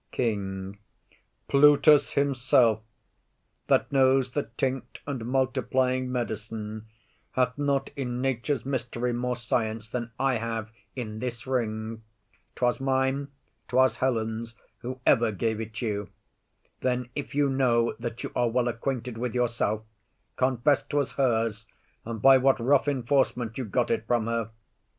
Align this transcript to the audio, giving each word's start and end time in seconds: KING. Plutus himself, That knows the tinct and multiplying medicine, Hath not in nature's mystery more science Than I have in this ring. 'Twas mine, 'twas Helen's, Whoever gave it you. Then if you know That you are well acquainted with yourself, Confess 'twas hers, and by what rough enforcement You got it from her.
KING. 0.11 0.79
Plutus 1.47 2.13
himself, 2.13 2.81
That 3.67 3.91
knows 3.91 4.31
the 4.31 4.49
tinct 4.57 4.99
and 5.05 5.23
multiplying 5.27 6.11
medicine, 6.11 6.87
Hath 7.33 7.55
not 7.59 7.91
in 7.95 8.19
nature's 8.19 8.65
mystery 8.65 9.13
more 9.13 9.35
science 9.35 9.89
Than 9.89 10.09
I 10.19 10.37
have 10.37 10.71
in 10.95 11.19
this 11.19 11.45
ring. 11.45 12.01
'Twas 12.55 12.79
mine, 12.81 13.27
'twas 13.67 13.97
Helen's, 13.97 14.55
Whoever 14.79 15.31
gave 15.31 15.61
it 15.61 15.83
you. 15.83 16.09
Then 16.79 17.09
if 17.13 17.35
you 17.35 17.47
know 17.51 17.93
That 17.99 18.23
you 18.23 18.31
are 18.35 18.49
well 18.49 18.67
acquainted 18.69 19.19
with 19.19 19.35
yourself, 19.35 19.83
Confess 20.35 20.81
'twas 20.81 21.11
hers, 21.11 21.67
and 22.05 22.19
by 22.23 22.39
what 22.39 22.59
rough 22.59 22.87
enforcement 22.87 23.55
You 23.59 23.65
got 23.65 23.91
it 23.91 24.07
from 24.07 24.25
her. 24.25 24.49